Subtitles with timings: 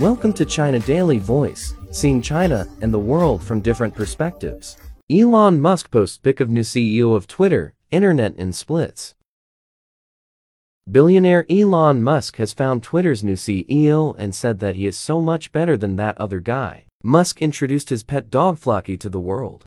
[0.00, 4.76] Welcome to China Daily Voice, seeing China and the world from different perspectives.
[5.10, 9.16] Elon Musk posts pic of new CEO of Twitter, internet in splits.
[10.88, 15.50] Billionaire Elon Musk has found Twitter's new CEO and said that he is so much
[15.50, 16.84] better than that other guy.
[17.02, 19.64] Musk introduced his pet dog Floki to the world.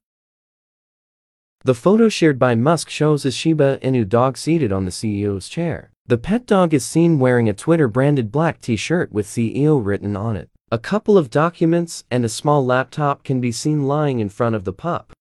[1.64, 5.91] The photo shared by Musk shows a Shiba Inu dog seated on the CEO's chair.
[6.07, 10.49] The pet dog is seen wearing a Twitter-branded black t-shirt with CEO written on it.
[10.71, 14.63] A couple of documents and a small laptop can be seen lying in front of
[14.63, 15.13] the pup.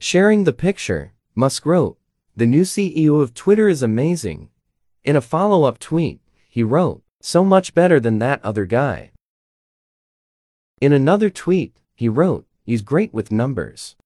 [0.00, 1.96] Sharing the picture, Musk wrote,
[2.36, 4.50] The new CEO of Twitter is amazing.
[5.02, 9.12] In a follow-up tweet, he wrote, So much better than that other guy.
[10.82, 13.96] In another tweet, he wrote, He's great with numbers.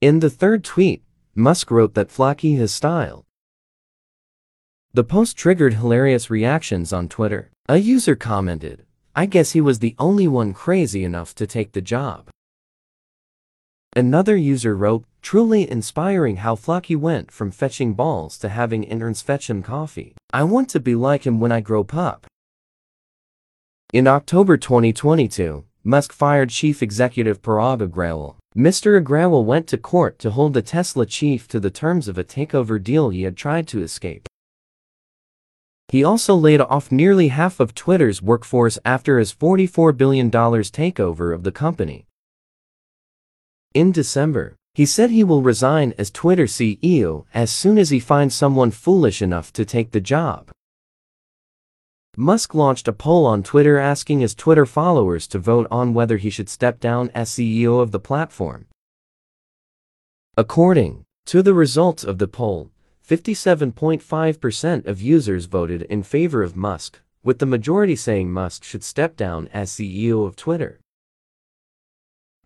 [0.00, 1.02] In the third tweet,
[1.34, 3.26] Musk wrote that Floki has style.
[4.94, 7.50] The post triggered hilarious reactions on Twitter.
[7.68, 11.82] A user commented, I guess he was the only one crazy enough to take the
[11.82, 12.30] job.
[13.94, 19.50] Another user wrote, truly inspiring how Floki went from fetching balls to having interns fetch
[19.50, 20.14] him coffee.
[20.32, 22.26] I want to be like him when I grow up.
[23.92, 28.39] In October 2022, Musk fired chief executive Parag Agrawal.
[28.56, 29.00] Mr.
[29.00, 32.82] Agrawal went to court to hold the Tesla chief to the terms of a takeover
[32.82, 34.28] deal he had tried to escape.
[35.88, 41.44] He also laid off nearly half of Twitter's workforce after his $44 billion takeover of
[41.44, 42.06] the company.
[43.72, 48.34] In December, he said he will resign as Twitter CEO as soon as he finds
[48.34, 50.50] someone foolish enough to take the job.
[52.16, 56.28] Musk launched a poll on Twitter asking his Twitter followers to vote on whether he
[56.28, 58.66] should step down as CEO of the platform.
[60.36, 62.70] According to the results of the poll,
[63.08, 69.16] 57.5% of users voted in favor of Musk, with the majority saying Musk should step
[69.16, 70.80] down as CEO of Twitter.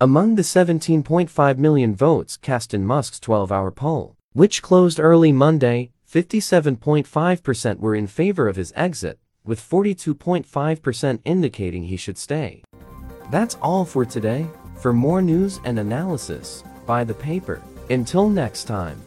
[0.00, 7.78] Among the 17.5 million votes cast in Musk's 12-hour poll, which closed early Monday, 57.5%
[7.78, 12.62] were in favor of his exit, with 42.5% indicating he should stay.
[13.30, 14.46] That's all for today.
[14.80, 17.62] For more news and analysis, buy the paper.
[17.90, 19.00] Until next time.